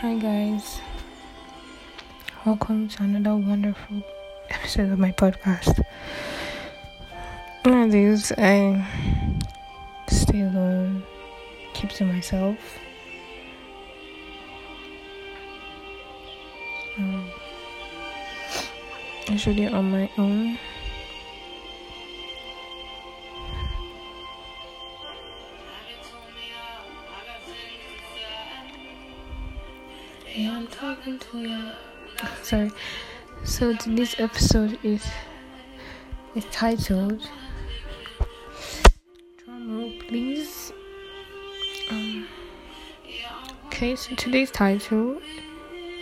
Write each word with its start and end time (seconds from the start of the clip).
Hi, 0.00 0.14
guys. 0.14 0.80
Welcome 2.46 2.86
to 2.90 3.02
another 3.02 3.34
wonderful 3.34 4.00
episode 4.48 4.92
of 4.92 4.98
my 5.00 5.10
podcast. 5.10 5.82
Nowadays, 7.66 8.30
I 8.38 8.86
stay 10.06 10.42
alone, 10.42 11.02
keep 11.74 11.90
to 11.98 12.04
myself. 12.04 12.78
Um, 16.96 17.28
usually 19.26 19.66
on 19.66 19.90
my 19.90 20.08
own. 20.16 20.60
I'm 30.46 30.68
talking 30.68 31.18
to 31.18 31.38
you. 31.38 31.62
Sorry. 32.42 32.70
So 33.42 33.74
today's 33.74 34.14
episode 34.20 34.78
is 34.84 35.04
is 36.36 36.44
titled 36.52 37.28
Drum 39.36 39.76
roll, 39.76 39.92
please. 40.06 40.72
Um. 41.90 42.28
Okay, 43.66 43.96
so 43.96 44.14
today's 44.14 44.52
title, 44.52 45.20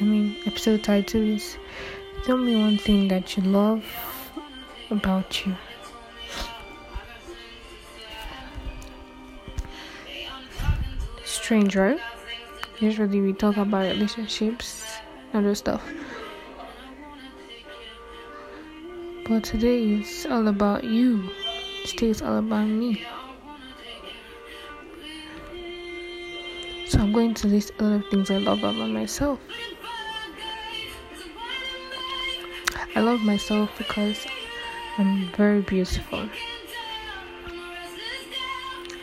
I 0.00 0.04
mean, 0.04 0.36
episode 0.44 0.84
title 0.84 1.22
is 1.22 1.56
"Tell 2.24 2.36
me 2.36 2.56
one 2.56 2.76
thing 2.76 3.08
that 3.08 3.36
you 3.38 3.42
love 3.42 3.84
about 4.90 5.46
you." 5.46 5.56
Strange, 11.24 11.74
right? 11.76 12.00
Usually 12.78 13.22
we 13.22 13.32
talk 13.32 13.56
about 13.56 13.82
relationships 13.82 14.98
and 15.32 15.46
other 15.46 15.54
stuff. 15.54 15.82
But 19.26 19.44
today 19.44 19.94
it's 19.94 20.26
all 20.26 20.46
about 20.48 20.84
you. 20.84 21.30
Today 21.86 22.10
it's 22.10 22.20
all 22.20 22.36
about 22.38 22.66
me. 22.66 23.02
So 26.86 27.00
I'm 27.00 27.12
going 27.12 27.32
to 27.34 27.46
list 27.46 27.72
lot 27.80 28.10
things 28.10 28.30
I 28.30 28.36
love 28.36 28.58
about 28.58 28.90
myself. 28.90 29.40
I 32.94 33.00
love 33.00 33.20
myself 33.22 33.70
because 33.78 34.26
I'm 34.98 35.28
very 35.32 35.62
beautiful. 35.62 36.28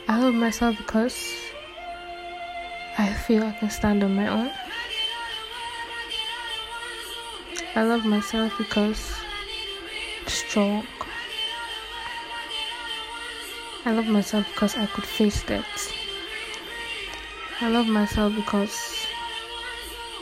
I 0.07 0.19
love 0.19 0.33
myself 0.35 0.77
because 0.77 1.42
feel 3.27 3.43
I 3.45 3.53
can 3.53 3.69
stand 3.69 4.03
on 4.03 4.15
my 4.15 4.27
own. 4.27 4.51
I 7.73 7.83
love 7.83 8.03
myself 8.05 8.53
because 8.57 9.13
I'm 10.21 10.27
strong. 10.27 10.85
I 13.85 13.93
love 13.93 14.07
myself 14.07 14.45
because 14.53 14.75
I 14.75 14.87
could 14.87 15.05
face 15.05 15.41
that. 15.43 15.65
I 17.61 17.69
love 17.69 17.87
myself 17.87 18.35
because 18.35 19.07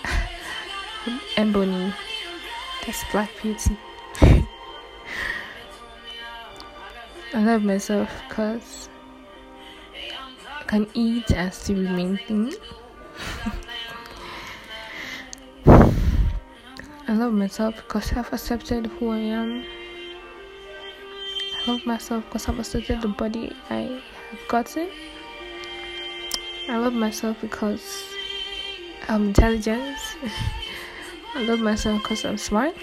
ebony. 1.38 1.92
That's 2.86 3.04
black 3.12 3.32
beauty. 3.42 3.78
I 7.34 7.44
love 7.44 7.64
myself 7.64 8.12
because 8.30 8.90
I 10.60 10.64
can 10.68 10.88
eat 10.94 11.32
and 11.32 11.52
still 11.52 11.78
remain 11.78 12.20
thin. 12.28 12.54
I 17.12 17.14
love 17.14 17.34
myself 17.34 17.76
because 17.76 18.14
I've 18.14 18.32
accepted 18.32 18.86
who 18.88 19.12
I 19.12 19.18
am. 19.18 19.66
I 21.68 21.72
love 21.72 21.86
myself 21.86 22.24
because 22.24 22.48
I've 22.48 22.58
accepted 22.58 23.02
the 23.02 23.10
body 23.10 23.54
I 23.70 24.02
have 24.30 24.48
gotten. 24.48 24.88
I 26.70 26.78
love 26.78 26.94
myself 26.94 27.36
because 27.42 28.06
I'm 29.10 29.28
intelligent. 29.28 29.98
I 31.36 31.44
love 31.44 31.60
myself 31.60 32.02
because 32.02 32.24
I'm 32.24 32.38
smart. 32.38 32.76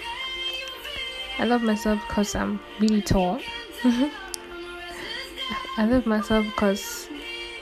I 1.39 1.45
love 1.45 1.63
myself 1.63 1.99
because 2.07 2.35
I'm 2.35 2.59
really 2.79 3.01
tall. 3.01 3.39
I 5.75 5.85
love 5.85 6.05
myself 6.05 6.45
because 6.45 7.09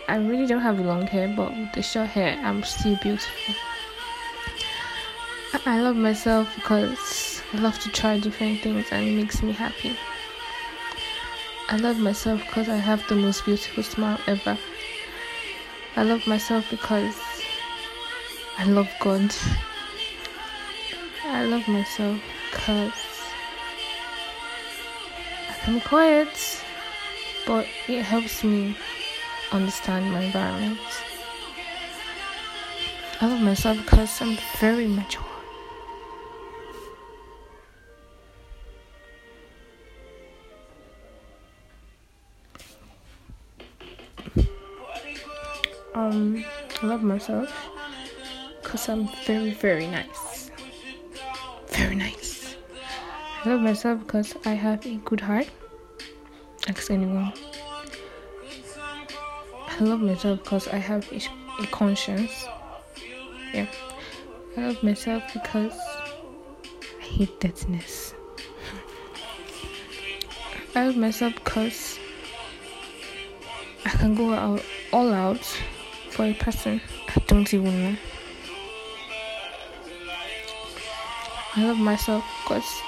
I 0.09 0.17
really 0.17 0.45
don't 0.45 0.59
have 0.59 0.81
long 0.81 1.07
hair, 1.07 1.33
but 1.33 1.49
with 1.49 1.71
the 1.71 1.81
short 1.81 2.07
hair, 2.09 2.37
I'm 2.43 2.61
still 2.63 2.97
beautiful. 3.01 3.55
I 5.65 5.79
love 5.81 5.95
myself 5.95 6.53
because 6.55 7.41
I 7.53 7.57
love 7.57 7.79
to 7.79 7.89
try 7.89 8.19
different 8.19 8.61
things 8.61 8.87
and 8.91 9.07
it 9.07 9.11
makes 9.13 9.41
me 9.41 9.51
happy. 9.51 9.97
I 11.69 11.77
love 11.77 11.97
myself 11.97 12.41
because 12.45 12.69
I 12.69 12.77
have 12.77 13.05
the 13.07 13.15
most 13.15 13.45
beautiful 13.45 13.83
smile 13.83 14.19
ever. 14.27 14.57
I 15.95 16.03
love 16.03 16.25
myself 16.27 16.69
because 16.69 17.17
I 18.57 18.65
love 18.65 18.89
God. 18.99 19.33
I 21.25 21.45
love 21.45 21.67
myself 21.67 22.19
because 22.51 22.93
I 25.49 25.53
can 25.63 25.73
be 25.75 25.81
quiet, 25.81 26.63
but 27.45 27.65
it 27.87 28.03
helps 28.03 28.43
me 28.43 28.75
understand 29.51 30.11
my 30.11 30.23
environment. 30.23 30.79
I 33.19 33.27
love 33.27 33.41
myself 33.41 33.77
because 33.77 34.21
I'm 34.21 34.37
very 34.59 34.87
mature. 34.87 35.36
Myself 47.07 47.49
because 48.67 48.89
I'm 48.89 49.07
very, 49.25 49.51
very 49.51 49.87
nice. 49.87 50.51
Very 51.69 51.95
nice. 51.95 52.57
I 53.45 53.49
love 53.49 53.61
myself 53.61 53.99
because 54.01 54.35
I 54.45 54.55
have 54.55 54.85
a 54.85 54.95
good 55.05 55.21
heart. 55.21 55.47
Ask 56.67 56.91
anyone. 56.91 57.31
I 59.69 59.79
love 59.79 60.01
myself 60.01 60.43
because 60.43 60.67
I 60.67 60.77
have 60.77 61.09
a, 61.13 61.21
a 61.63 61.67
conscience. 61.67 62.45
Yeah. 63.53 63.67
I 64.57 64.67
love 64.67 64.83
myself 64.83 65.23
because 65.31 65.73
I 66.99 67.03
hate 67.03 67.39
dirtiness. 67.39 68.13
I 70.75 70.87
love 70.87 70.97
myself 70.97 71.35
because 71.35 71.97
I 73.85 73.89
can 73.91 74.13
go 74.13 74.33
out 74.33 74.61
all 74.91 75.13
out 75.13 75.45
for 76.09 76.25
a 76.25 76.33
person 76.33 76.81
don't 77.25 77.53
even 77.53 77.83
know. 77.83 77.97
I 81.55 81.63
love 81.63 81.77
myself 81.77 82.23
because 82.43 82.81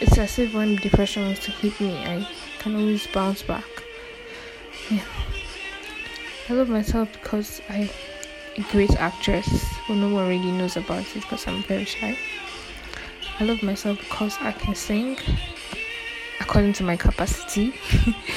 it's 0.00 0.16
as 0.16 0.38
if 0.38 0.54
when 0.54 0.76
depression 0.76 1.24
wants 1.24 1.44
to 1.44 1.50
hit 1.50 1.78
me, 1.80 1.96
I 1.98 2.26
can 2.60 2.74
always 2.76 3.06
bounce 3.08 3.42
back. 3.42 3.64
Yeah. 4.90 5.04
I 6.48 6.54
love 6.54 6.68
myself 6.68 7.12
because 7.12 7.60
I'm 7.68 7.88
a 8.56 8.62
great 8.70 8.94
actress, 8.96 9.66
but 9.86 9.94
no 9.94 10.08
one 10.14 10.28
really 10.28 10.52
knows 10.52 10.76
about 10.76 11.04
it 11.16 11.22
because 11.22 11.46
I'm 11.46 11.62
very 11.64 11.84
shy. 11.84 12.16
I 13.40 13.44
love 13.44 13.62
myself 13.62 13.98
because 13.98 14.38
I 14.40 14.52
can 14.52 14.74
sing 14.74 15.18
according 16.40 16.72
to 16.74 16.84
my 16.84 16.96
capacity. 16.96 17.74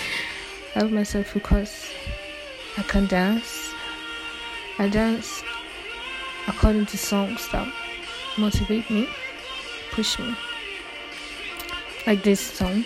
I 0.75 0.81
love 0.81 0.91
myself 0.91 1.33
because 1.33 1.86
I 2.77 2.83
can 2.83 3.07
dance. 3.07 3.71
I 4.77 4.87
dance 4.87 5.43
according 6.47 6.85
to 6.87 6.97
songs 6.97 7.49
that 7.51 7.67
motivate 8.37 8.87
me, 8.91 9.07
push 9.91 10.19
me. 10.19 10.35
Like 12.05 12.21
this 12.21 12.39
song. 12.39 12.85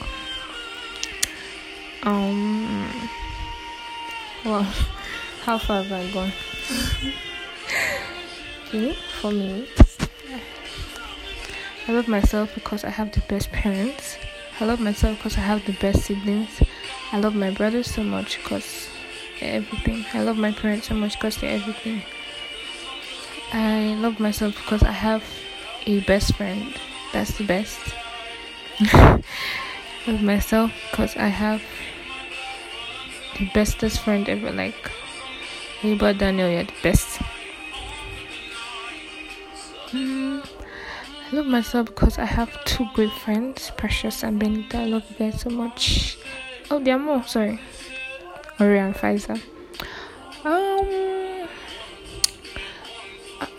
Um 2.03 2.89
well 4.45 4.63
how 5.43 5.57
far 5.57 5.83
have 5.83 5.91
I 5.91 6.09
gone? 6.11 6.31
okay, 8.67 8.93
for 9.19 9.31
me. 9.31 9.67
I 11.87 11.91
love 11.93 12.07
myself 12.07 12.53
because 12.53 12.85
I 12.85 12.89
have 12.89 13.11
the 13.11 13.21
best 13.21 13.51
parents. 13.51 14.17
I 14.59 14.65
love 14.65 14.79
myself 14.79 15.17
because 15.17 15.37
I 15.37 15.41
have 15.41 15.65
the 15.65 15.73
best 15.73 16.03
siblings. 16.03 16.61
I 17.11 17.19
love 17.19 17.35
my 17.35 17.49
brother 17.49 17.83
so 17.83 18.03
much 18.03 18.37
because 18.37 18.90
everything. 19.41 20.05
I 20.13 20.23
love 20.23 20.37
my 20.37 20.51
parents 20.51 20.87
so 20.87 20.95
much 20.95 21.13
because 21.13 21.37
they're 21.37 21.55
everything. 21.55 22.01
I 23.53 23.95
love 23.95 24.19
myself 24.19 24.55
because 24.55 24.83
I 24.83 24.91
have 24.91 25.23
a 25.85 25.99
best 26.01 26.35
friend. 26.35 26.73
That's 27.13 27.37
the 27.37 27.45
best. 27.45 27.79
I 28.79 29.23
love 30.07 30.21
myself 30.21 30.71
because 30.89 31.17
I 31.17 31.27
have 31.27 31.61
the 33.37 33.49
bestest 33.53 34.01
friend 34.01 34.27
ever. 34.29 34.51
Like, 34.51 34.91
Hiba 35.81 36.17
Daniel, 36.17 36.49
you're 36.49 36.63
the 36.63 36.73
best. 36.83 37.19
Mm. 39.91 40.47
I 41.31 41.35
love 41.35 41.45
myself 41.45 41.87
because 41.87 42.17
I 42.17 42.25
have 42.25 42.63
two 42.65 42.87
great 42.93 43.11
friends, 43.11 43.71
Precious 43.77 44.23
and 44.23 44.39
Benita. 44.39 44.79
I 44.79 44.85
love 44.85 45.03
you 45.09 45.15
guys 45.17 45.41
so 45.41 45.49
much. 45.49 46.17
Oh, 46.69 46.79
they 46.79 46.91
are 46.91 46.99
more. 46.99 47.23
Sorry. 47.23 47.59
Ori 48.61 48.77
and 48.77 48.93
Pfizer. 48.93 49.41
Um, 50.45 51.49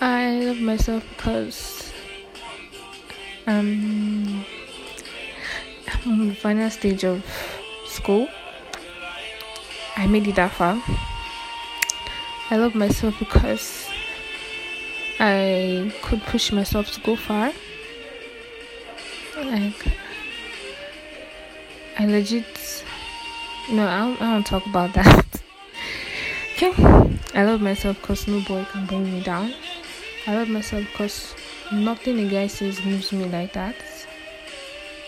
I 0.00 0.42
love 0.44 0.60
myself 0.60 1.04
because 1.16 1.92
um, 3.48 4.44
I'm 5.88 6.20
in 6.20 6.28
the 6.28 6.34
final 6.36 6.70
stage 6.70 7.02
of 7.04 7.24
school. 7.86 8.28
I 9.96 10.06
made 10.06 10.28
it 10.28 10.36
that 10.36 10.52
far. 10.52 10.80
I 12.50 12.56
love 12.56 12.76
myself 12.76 13.18
because 13.18 13.90
I 15.18 15.92
could 16.02 16.22
push 16.22 16.52
myself 16.52 16.92
to 16.92 17.00
go 17.00 17.16
far. 17.16 17.52
Like, 19.36 19.84
I 21.98 22.06
legit. 22.06 22.84
No, 23.70 23.86
I 23.86 23.98
don't, 24.00 24.20
I 24.20 24.32
don't 24.32 24.46
talk 24.46 24.66
about 24.66 24.92
that. 24.94 25.42
okay? 26.56 26.72
I 27.34 27.44
love 27.44 27.60
myself 27.60 28.00
because 28.00 28.26
no 28.26 28.40
boy 28.40 28.66
can 28.70 28.86
bring 28.86 29.04
me 29.04 29.22
down. 29.22 29.54
I 30.26 30.34
love 30.34 30.48
myself 30.48 30.84
because 30.92 31.34
nothing 31.72 32.18
a 32.20 32.28
guy 32.28 32.46
says 32.46 32.84
moves 32.84 33.12
me 33.12 33.24
like 33.26 33.52
that. 33.54 33.76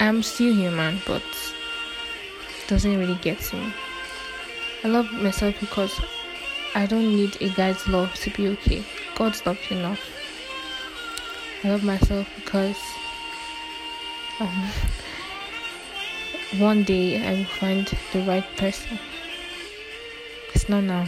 I'm 0.00 0.22
still 0.22 0.54
human, 0.54 1.00
but 1.06 1.22
doesn't 2.68 2.98
really 2.98 3.16
get 3.16 3.38
to 3.40 3.56
me. 3.56 3.74
I 4.82 4.88
love 4.88 5.10
myself 5.12 5.54
because 5.60 6.00
I 6.74 6.86
don't 6.86 7.16
need 7.16 7.40
a 7.40 7.48
guy's 7.50 7.86
love 7.86 8.14
to 8.16 8.30
be 8.30 8.48
okay. 8.48 8.84
God's 9.16 9.44
love 9.46 9.58
enough. 9.70 10.00
I 11.62 11.68
love 11.70 11.84
myself 11.84 12.26
because 12.36 12.78
um, 14.40 14.68
one 16.58 16.84
day 16.84 17.26
I 17.26 17.34
will 17.34 17.44
find 17.44 17.86
the 18.12 18.20
right 18.22 18.44
person. 18.56 18.98
It's 20.54 20.68
not 20.68 20.84
now. 20.84 21.06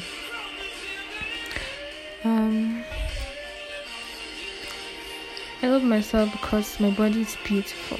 Um, 2.25 2.85
I 5.63 5.69
love 5.69 5.85
myself 5.85 6.33
because 6.33 6.81
my 6.81 6.91
body 6.91 7.21
is 7.21 7.37
beautiful, 7.45 7.99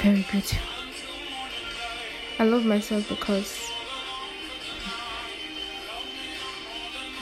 very 0.00 0.26
beautiful. 0.30 0.68
I 2.38 2.44
love 2.44 2.64
myself 2.64 3.08
because 3.08 3.70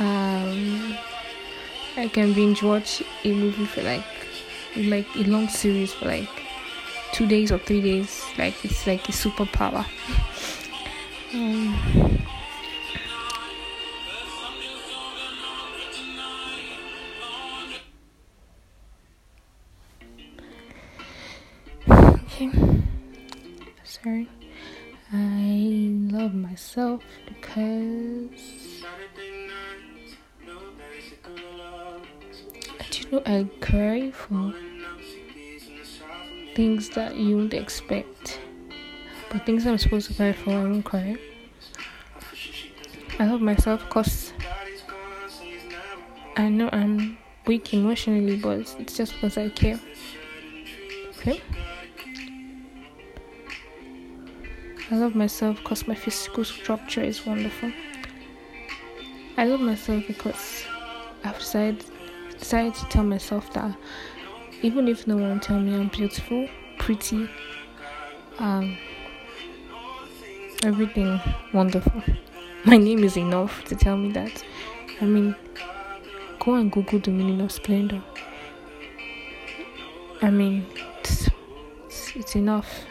um, 0.01 0.97
I 1.97 2.09
can 2.09 2.33
binge 2.33 2.63
watch 2.63 3.03
a 3.25 3.33
movie 3.33 3.67
for 3.67 3.83
like 3.83 4.05
like 4.77 5.07
a 5.17 5.25
long 5.25 5.49
series 5.49 5.93
for 5.93 6.07
like 6.07 6.42
two 7.13 7.27
days 7.27 7.53
or 7.53 7.59
three 7.59 7.81
days. 7.81 8.25
Like 8.39 8.65
it's 8.65 8.87
like 8.87 9.09
a 9.09 9.13
superpower. 9.13 9.85
um, 11.35 12.23
okay. 21.89 22.51
Sorry. 23.85 24.29
I 25.13 25.91
love 26.11 26.35
myself 26.35 27.03
because 27.27 28.31
Do 32.91 33.01
you 33.01 33.11
know 33.11 33.23
I 33.27 33.47
cry 33.61 34.11
for 34.11 34.55
things 36.55 36.89
that 36.91 37.17
you 37.17 37.37
won't 37.37 37.55
expect. 37.55 38.41
But 39.31 39.47
things 39.47 39.67
I'm 39.67 39.79
supposed 39.79 40.09
to 40.09 40.15
cry 40.15 40.33
for, 40.33 40.51
I 40.51 40.63
won't 40.63 40.85
cry. 40.85 41.17
I 43.19 43.27
love 43.27 43.41
myself 43.41 43.85
because 43.85 44.33
I 46.37 46.49
know 46.49 46.69
I'm 46.73 47.19
weak 47.47 47.73
emotionally, 47.75 48.37
but 48.37 48.59
it's 48.79 48.97
just 48.97 49.15
because 49.15 49.39
I 49.39 49.49
care. 49.49 49.81
Okay? 51.19 51.41
I 54.91 54.97
love 54.97 55.15
myself 55.15 55.59
because 55.59 55.87
my 55.87 55.95
physical 55.95 56.45
structure 56.45 57.03
is 57.03 57.25
wonderful. 57.25 57.73
I 59.39 59.47
love 59.47 59.61
myself 59.61 60.05
because 60.07 60.65
I've 61.25 61.39
decided 61.39 61.85
decided 62.39 62.75
to 62.75 62.85
tell 62.87 63.05
myself 63.05 63.53
that 63.55 63.77
even 64.63 64.87
if 64.87 65.07
no 65.07 65.17
one 65.17 65.41
tell 65.41 65.59
me 65.59 65.75
I'm 65.75 65.89
beautiful, 65.89 66.49
pretty, 66.79 67.29
um, 68.39 68.79
everything 70.63 71.21
wonderful, 71.53 72.03
my 72.65 72.77
name 72.77 73.03
is 73.03 73.17
enough 73.17 73.65
to 73.65 73.75
tell 73.75 73.97
me 73.97 74.13
that. 74.13 74.45
I 75.01 75.05
mean, 75.05 75.35
go 76.39 76.55
and 76.55 76.71
Google 76.71 77.01
the 77.01 77.11
meaning 77.11 77.41
of 77.41 77.51
splendor. 77.51 78.01
I 80.23 80.31
mean, 80.31 80.67
it's, 81.01 81.29
it's, 82.15 82.37
enough. 82.37 82.85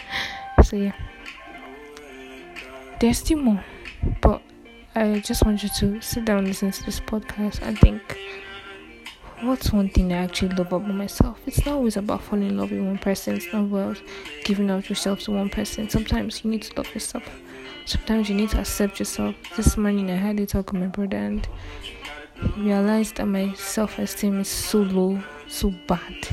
so 0.64 0.74
yeah, 0.74 0.92
there's 2.98 3.18
still 3.18 3.38
more, 3.38 3.64
but 4.20 4.42
I 4.96 5.20
just 5.20 5.44
want 5.44 5.62
you 5.62 5.68
to 5.78 6.00
sit 6.00 6.24
down, 6.24 6.44
listen 6.46 6.72
to 6.72 6.84
this 6.84 6.98
podcast, 6.98 7.62
and 7.62 7.78
think 7.78 8.18
what's 9.42 9.72
one 9.72 9.88
thing 9.88 10.12
I 10.12 10.18
actually 10.18 10.50
love 10.50 10.72
about 10.72 10.88
myself? 10.88 11.38
It's 11.46 11.64
not 11.66 11.74
always 11.74 11.96
about 11.96 12.22
falling 12.22 12.48
in 12.48 12.56
love 12.56 12.70
with 12.70 12.80
one 12.80 12.98
person, 12.98 13.36
it's 13.36 13.52
not 13.52 13.64
about 13.64 14.00
giving 14.44 14.70
out 14.70 14.88
yourself 14.88 15.20
to 15.20 15.32
one 15.32 15.48
person. 15.48 15.88
Sometimes 15.88 16.44
you 16.44 16.50
need 16.50 16.62
to 16.62 16.76
love 16.76 16.92
yourself. 16.94 17.24
Sometimes 17.84 18.28
you 18.28 18.36
need 18.36 18.50
to 18.50 18.60
accept 18.60 18.98
yourself. 19.00 19.34
This 19.56 19.76
morning 19.76 20.10
I 20.10 20.14
had 20.14 20.38
a 20.38 20.46
talk 20.46 20.72
with 20.72 20.80
my 20.80 20.86
brother 20.86 21.16
and 21.16 21.46
realized 22.56 23.16
that 23.16 23.26
my 23.26 23.52
self 23.54 23.98
esteem 23.98 24.40
is 24.40 24.48
so 24.48 24.78
low, 24.82 25.20
so 25.48 25.72
bad. 25.88 26.28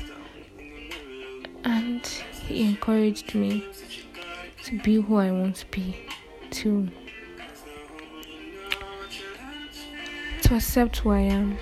And 1.64 2.06
he 2.06 2.64
encouraged 2.64 3.34
me 3.34 3.66
to 4.66 4.80
be 4.80 4.96
who 5.02 5.16
I 5.16 5.32
want 5.32 5.56
to 5.58 5.66
be, 5.68 5.96
to 6.52 6.88
to 10.44 10.56
accept 10.56 10.98
who 10.98 11.12
I 11.12 11.20
am 11.20 11.58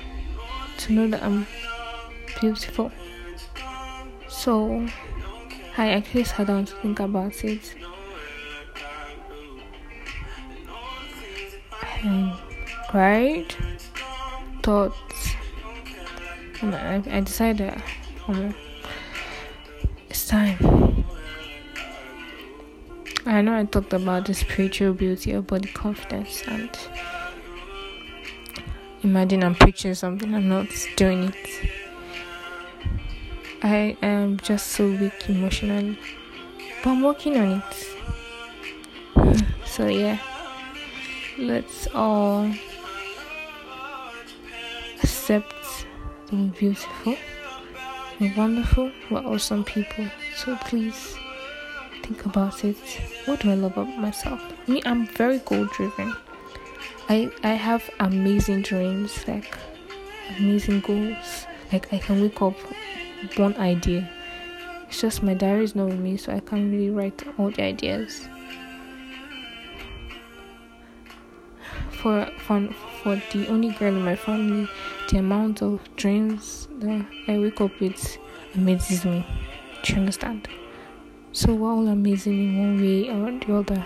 to 0.77 0.93
know 0.93 1.07
that 1.07 1.23
I'm 1.23 1.47
beautiful. 2.39 2.91
So 4.27 4.87
I 5.77 5.89
actually 5.89 6.23
sat 6.23 6.47
down 6.47 6.65
to 6.65 6.75
think 6.75 6.99
about 6.99 7.43
it. 7.43 7.75
I 11.71 12.39
cried, 12.89 13.55
thought, 14.63 14.93
and 16.61 16.75
I, 16.75 17.03
I 17.09 17.19
decided 17.21 17.81
um, 18.27 18.53
it's 20.09 20.27
time. 20.27 21.05
I 23.25 23.41
know 23.41 23.57
I 23.57 23.65
talked 23.65 23.93
about 23.93 24.25
the 24.25 24.33
spiritual 24.33 24.93
beauty 24.93 25.33
of 25.33 25.47
body 25.47 25.67
confidence 25.67 26.43
and 26.47 26.69
imagine 29.03 29.43
I'm 29.43 29.55
preaching 29.55 29.93
something, 29.93 30.33
I'm 30.33 30.47
not 30.49 30.67
doing 30.95 31.25
it. 31.25 31.69
I 33.61 33.97
am 34.01 34.37
just 34.37 34.67
so 34.67 34.87
weak 34.87 35.29
emotionally, 35.29 35.97
but 36.83 36.91
I'm 36.91 37.01
working 37.01 37.37
on 37.37 37.61
it. 37.61 37.87
So, 39.65 39.87
yeah, 39.87 40.17
let's 41.37 41.87
all 41.93 42.51
accept 45.03 45.85
we're 46.31 46.49
beautiful, 46.49 47.15
we're 48.19 48.33
wonderful, 48.35 48.91
we're 49.11 49.19
awesome 49.19 49.63
people. 49.63 50.07
So, 50.35 50.55
please 50.57 51.15
think 52.03 52.25
about 52.25 52.63
it. 52.63 52.77
What 53.25 53.41
do 53.41 53.51
I 53.51 53.55
love 53.55 53.77
about 53.77 53.97
myself? 53.97 54.41
Me, 54.67 54.81
I'm 54.85 55.07
very 55.07 55.39
goal 55.39 55.65
driven. 55.65 56.15
I 57.09 57.31
I 57.41 57.53
have 57.53 57.89
amazing 57.99 58.63
dreams, 58.63 59.25
like 59.27 59.57
amazing 60.37 60.81
goals. 60.81 61.45
Like 61.71 61.93
I 61.93 61.99
can 61.99 62.21
wake 62.21 62.41
up 62.41 62.55
with 63.21 63.39
one 63.39 63.55
idea. 63.57 64.09
It's 64.87 64.99
just 65.01 65.23
my 65.23 65.33
diary 65.33 65.63
is 65.63 65.75
not 65.75 65.87
with 65.87 65.99
me, 65.99 66.17
so 66.17 66.33
I 66.33 66.41
can't 66.41 66.71
really 66.71 66.89
write 66.89 67.23
all 67.37 67.49
the 67.49 67.63
ideas. 67.63 68.27
For 71.91 72.27
for 72.45 72.67
for 73.01 73.21
the 73.31 73.47
only 73.47 73.69
girl 73.69 73.95
in 73.95 74.03
my 74.03 74.15
family, 74.17 74.67
the 75.09 75.19
amount 75.19 75.61
of 75.61 75.79
dreams 75.95 76.67
that 76.79 77.05
I 77.27 77.39
wake 77.39 77.61
up 77.61 77.79
with 77.79 78.17
amazes 78.53 79.05
me. 79.05 79.25
Do 79.83 79.93
you 79.93 79.99
understand? 79.99 80.49
So 81.31 81.53
we're 81.53 81.71
all 81.71 81.87
amazing 81.87 82.33
in 82.33 82.59
one 82.59 82.81
way 82.81 83.09
or 83.09 83.31
the 83.39 83.55
other. 83.55 83.85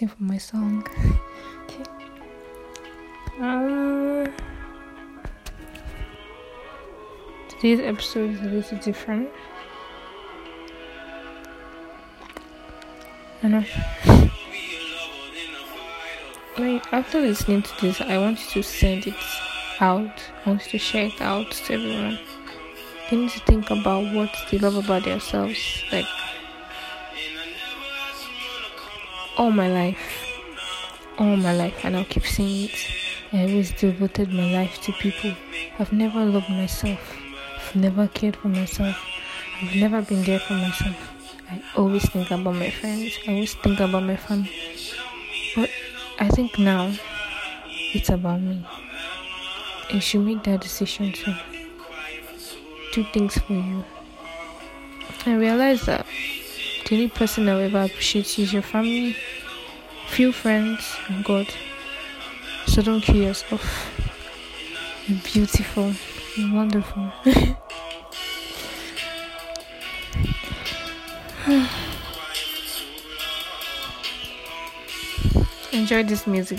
Waiting 0.00 0.16
for 0.16 0.22
my 0.22 0.38
song. 0.38 0.86
okay. 1.64 1.84
Uh, 3.38 4.26
today's 7.48 7.80
episode 7.80 8.30
is 8.30 8.40
a 8.40 8.44
little 8.44 8.78
different. 8.78 9.28
I 13.42 13.48
know. 13.48 13.64
Like 16.58 16.92
after 16.92 17.20
listening 17.20 17.62
to 17.62 17.80
this, 17.80 18.00
I 18.00 18.16
want 18.18 18.38
you 18.54 18.62
to 18.62 18.68
send 18.68 19.06
it 19.06 19.14
out. 19.80 20.22
I 20.44 20.50
want 20.50 20.64
you 20.64 20.70
to 20.72 20.78
share 20.78 21.06
it 21.06 21.20
out 21.20 21.50
to 21.50 21.74
everyone. 21.74 22.18
They 23.10 23.16
need 23.16 23.30
to 23.30 23.40
think 23.40 23.70
about 23.70 24.14
what 24.14 24.34
they 24.50 24.58
love 24.58 24.76
about 24.76 25.04
themselves. 25.04 25.84
Like 25.92 26.06
all 29.40 29.50
my 29.50 29.68
life, 29.68 29.98
all 31.18 31.34
my 31.34 31.54
life, 31.54 31.82
and 31.82 31.96
I'll 31.96 32.04
keep 32.04 32.26
saying 32.26 32.68
it. 32.68 32.76
I 33.32 33.48
always 33.48 33.72
devoted 33.72 34.30
my 34.30 34.52
life 34.52 34.82
to 34.82 34.92
people. 34.92 35.32
I've 35.78 35.94
never 35.94 36.26
loved 36.26 36.50
myself. 36.50 37.16
I've 37.56 37.74
never 37.74 38.06
cared 38.08 38.36
for 38.36 38.48
myself. 38.48 39.02
I've 39.62 39.76
never 39.76 40.02
been 40.02 40.22
there 40.24 40.40
for 40.40 40.52
myself. 40.52 40.94
I 41.50 41.62
always 41.74 42.06
think 42.10 42.30
about 42.30 42.54
my 42.54 42.68
friends. 42.68 43.18
I 43.26 43.32
always 43.32 43.54
think 43.54 43.80
about 43.80 44.02
my 44.02 44.16
family. 44.16 44.52
But 45.56 45.70
I 46.18 46.28
think 46.28 46.58
now 46.58 46.92
it's 47.94 48.10
about 48.10 48.42
me. 48.42 48.62
And 49.90 50.02
she 50.02 50.18
made 50.18 50.44
that 50.44 50.60
decision 50.60 51.12
to 51.12 51.34
do 52.92 53.04
things 53.14 53.38
for 53.38 53.54
you. 53.54 53.84
I 55.24 55.34
realize 55.34 55.86
that 55.86 56.04
the 56.90 56.96
only 56.96 57.08
person 57.08 57.48
I 57.48 57.54
will 57.54 57.60
ever 57.60 57.84
appreciate 57.84 58.36
is 58.40 58.52
your 58.52 58.62
family, 58.62 59.14
few 60.08 60.32
friends, 60.32 60.96
and 61.06 61.24
God. 61.24 61.46
So 62.66 62.82
don't 62.82 63.00
kill 63.00 63.14
yourself. 63.14 63.62
You're 65.06 65.20
beautiful. 65.20 65.92
You're 66.36 66.52
wonderful. 66.52 67.12
Enjoy 75.72 76.02
this 76.02 76.26
music. 76.26 76.58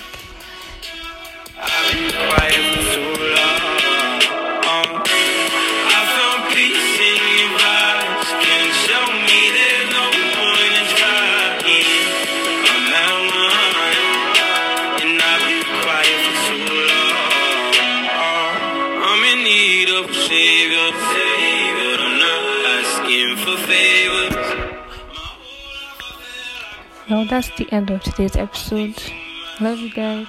Well, 27.12 27.26
that's 27.26 27.50
the 27.58 27.70
end 27.74 27.92
of 27.92 28.02
today's 28.04 28.38
episode. 28.38 28.96
Love 29.60 29.80
you 29.80 29.92
guys. 29.92 30.28